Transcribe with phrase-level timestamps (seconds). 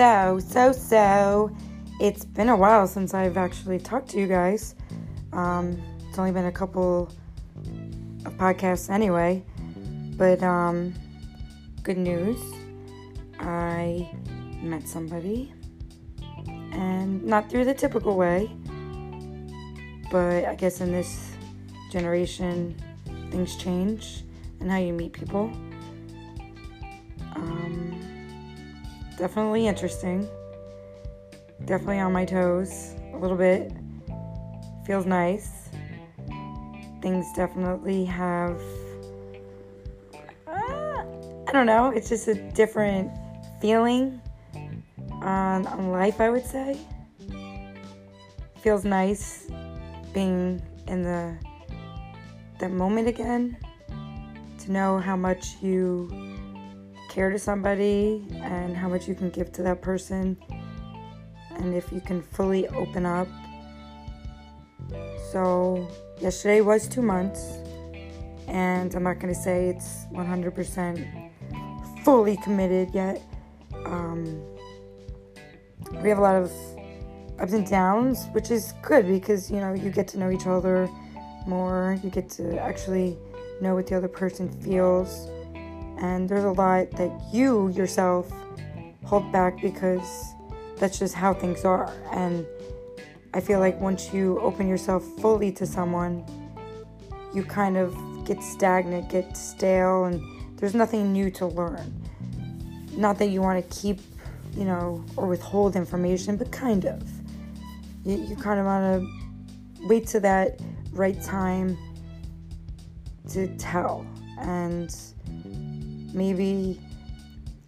[0.00, 1.56] So, so, so,
[2.00, 4.74] it's been a while since I've actually talked to you guys.
[5.34, 7.12] Um, it's only been a couple
[8.24, 9.44] of podcasts anyway,
[10.16, 10.94] but um,
[11.82, 12.40] good news.
[13.40, 14.10] I
[14.62, 15.52] met somebody,
[16.72, 18.50] and not through the typical way,
[20.10, 21.30] but I guess in this
[21.92, 22.74] generation,
[23.30, 24.24] things change
[24.60, 25.52] and how you meet people.
[29.20, 30.26] Definitely interesting.
[31.66, 33.70] Definitely on my toes a little bit.
[34.86, 35.68] Feels nice.
[37.02, 38.58] Things definitely have.
[40.48, 41.04] Uh,
[41.46, 41.90] I don't know.
[41.90, 43.10] It's just a different
[43.60, 44.22] feeling
[45.20, 46.78] on, on life, I would say.
[48.62, 49.48] Feels nice
[50.14, 51.36] being in the
[52.58, 53.56] that moment again
[54.58, 56.39] to know how much you
[57.10, 60.36] care to somebody and how much you can give to that person.
[61.56, 63.28] And if you can fully open up.
[65.32, 65.86] So
[66.20, 67.58] yesterday was two months.
[68.46, 71.30] And i'm not going to say it's 100%
[72.04, 73.20] fully committed yet.
[73.84, 74.42] Um,
[76.02, 76.50] we have a lot of
[77.40, 80.88] ups and downs which is good because you know you get to know each other
[81.46, 81.98] more.
[82.02, 83.16] You get to actually
[83.60, 85.28] know what the other person feels.
[86.00, 88.30] And there's a lot that you yourself
[89.04, 90.34] hold back because
[90.78, 91.92] that's just how things are.
[92.12, 92.46] And
[93.34, 96.24] I feel like once you open yourself fully to someone,
[97.34, 100.20] you kind of get stagnant, get stale, and
[100.58, 101.94] there's nothing new to learn.
[102.96, 104.00] Not that you want to keep,
[104.54, 107.02] you know, or withhold information, but kind of.
[108.04, 110.60] You, you kind of want to wait to that
[110.92, 111.78] right time
[113.30, 114.06] to tell.
[114.38, 114.94] And
[116.12, 116.80] maybe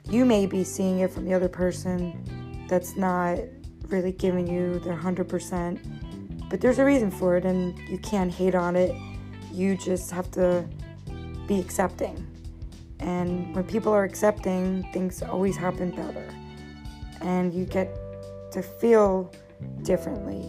[0.09, 3.39] you may be seeing it from the other person that's not
[3.89, 6.49] really giving you their 100%.
[6.51, 8.95] But there's a reason for it, and you can't hate on it.
[9.53, 10.67] You just have to
[11.47, 12.27] be accepting.
[13.01, 16.29] And when people are accepting, things always happen better.
[17.21, 17.97] And you get
[18.53, 19.33] to feel
[19.83, 20.43] differently.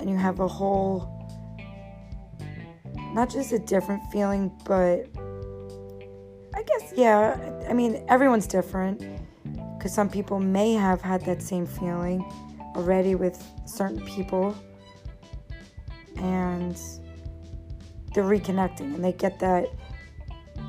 [0.00, 1.18] And you have a whole
[3.12, 5.06] not just a different feeling, but
[6.98, 7.38] yeah,
[7.70, 9.04] I mean, everyone's different
[9.76, 12.24] because some people may have had that same feeling
[12.74, 14.56] already with certain people.
[16.16, 16.76] And
[18.12, 19.68] they're reconnecting and they get that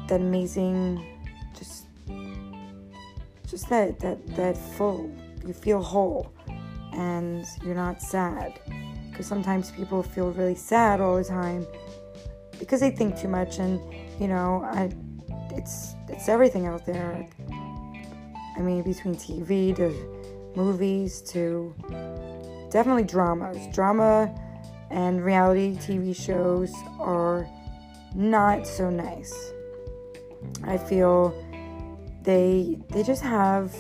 [0.07, 1.03] that amazing
[1.57, 1.85] just
[3.47, 5.09] just that that that full
[5.47, 6.31] you feel whole
[6.93, 8.59] and you're not sad.
[9.09, 11.65] Because sometimes people feel really sad all the time
[12.59, 13.81] because they think too much and
[14.19, 14.91] you know I
[15.55, 17.27] it's it's everything out there.
[18.57, 19.89] I mean between TV to
[20.55, 21.73] movies to
[22.71, 23.57] definitely dramas.
[23.73, 24.33] Drama
[24.89, 27.47] and reality TV shows are
[28.15, 29.33] not so nice.
[30.63, 31.33] I feel
[32.23, 33.75] they they just have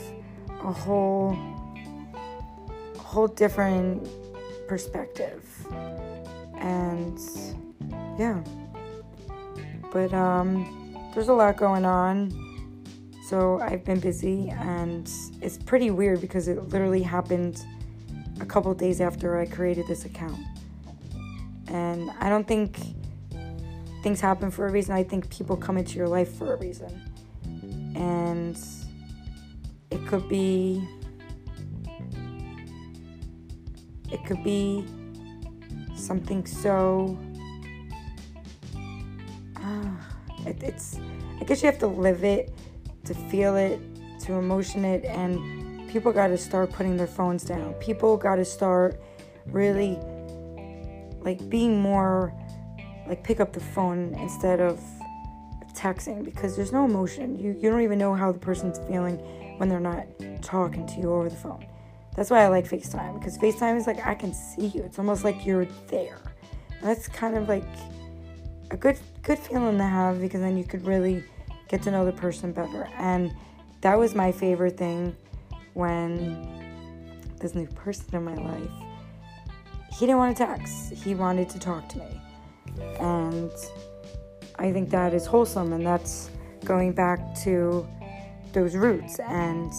[0.63, 1.37] a whole
[2.97, 4.07] whole different
[4.67, 5.43] perspective.
[6.59, 7.19] And
[8.19, 8.43] yeah.
[9.91, 10.78] But um,
[11.13, 12.31] there's a lot going on.
[13.27, 15.07] So I've been busy, and
[15.41, 17.63] it's pretty weird because it literally happened
[18.41, 20.39] a couple days after I created this account.
[21.67, 22.77] And I don't think
[24.01, 24.95] things happen for a reason.
[24.95, 26.89] I think people come into your life for a reason.
[27.95, 28.59] And
[29.91, 30.87] it could be
[34.11, 34.85] it could be
[35.95, 37.17] something so
[39.57, 40.18] ah.
[40.49, 40.99] It, it's,
[41.39, 42.53] I guess you have to live it
[43.05, 43.79] to feel it,
[44.21, 47.73] to emotion it, and people got to start putting their phones down.
[47.75, 49.01] People got to start
[49.47, 49.97] really
[51.21, 52.33] like being more
[53.07, 54.79] like pick up the phone instead of
[55.73, 57.37] texting because there's no emotion.
[57.39, 59.17] You you don't even know how the person's feeling
[59.57, 60.05] when they're not
[60.41, 61.65] talking to you over the phone.
[62.15, 64.83] That's why I like FaceTime because FaceTime is like I can see you.
[64.83, 66.19] It's almost like you're there.
[66.69, 67.63] And that's kind of like
[68.71, 71.23] a good good feeling to have because then you could really
[71.67, 72.87] get to know the person better.
[72.97, 73.33] And
[73.81, 75.15] that was my favorite thing
[75.73, 76.47] when
[77.39, 78.89] this new person in my life
[79.99, 80.93] he didn't want to text.
[80.93, 82.21] He wanted to talk to me.
[83.01, 83.51] And
[84.57, 86.29] I think that is wholesome and that's
[86.63, 87.85] going back to
[88.53, 89.71] those roots and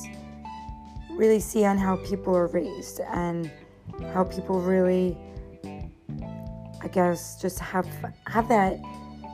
[1.13, 3.51] really see on how people are raised and
[4.13, 5.17] how people really
[6.83, 7.87] I guess just have
[8.27, 8.79] have that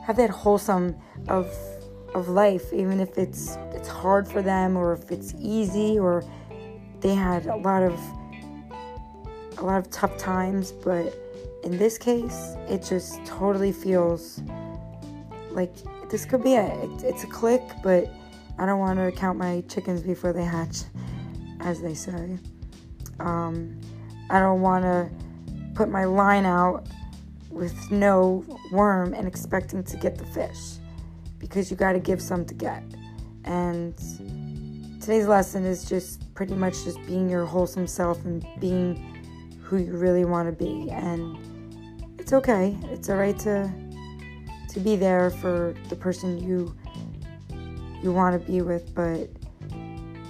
[0.05, 0.95] have that wholesome
[1.27, 1.51] of
[2.13, 6.23] of life, even if it's it's hard for them or if it's easy or
[7.01, 7.99] they had a lot of
[9.57, 11.13] a lot of tough times, but
[11.63, 14.41] in this case, it just totally feels
[15.51, 15.73] like
[16.09, 17.03] this could be it.
[17.03, 18.07] It's a click, but
[18.57, 20.83] I don't want to count my chickens before they hatch,
[21.59, 22.37] as they say.
[23.19, 23.79] Um,
[24.29, 25.09] I don't want to
[25.73, 26.87] put my line out
[27.57, 30.77] with no worm and expecting to get the fish
[31.39, 32.83] because you got to give some to get.
[33.43, 33.97] And
[35.01, 39.97] today's lesson is just pretty much just being your wholesome self and being who you
[39.97, 40.89] really want to be.
[40.91, 41.37] And
[42.19, 42.77] it's okay.
[42.85, 43.71] It's all right to
[44.69, 46.75] to be there for the person you
[48.03, 49.29] you want to be with, but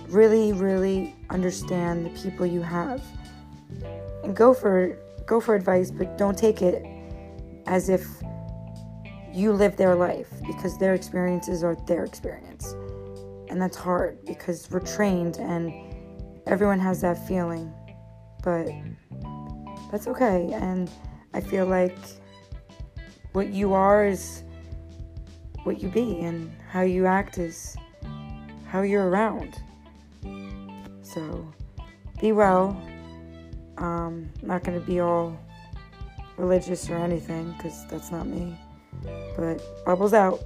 [0.07, 3.03] really, really understand the people you have
[4.23, 6.85] and go for go for advice, but don't take it
[7.67, 8.07] as if
[9.31, 12.73] you live their life because their experiences are their experience.
[13.49, 15.71] And that's hard because we're trained and
[16.47, 17.71] everyone has that feeling.
[18.43, 18.67] But
[19.91, 20.51] that's okay.
[20.53, 20.89] And
[21.33, 21.97] I feel like
[23.33, 24.43] what you are is
[25.63, 27.75] what you be, and how you act is
[28.65, 29.61] how you're around.
[31.01, 31.53] So
[32.21, 32.81] be well.
[33.77, 35.37] Um, not going to be all
[36.37, 38.57] religious or anything because that's not me.
[39.35, 40.41] But bubbles out.